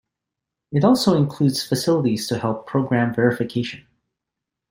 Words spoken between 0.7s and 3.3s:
It also includes facilities to help program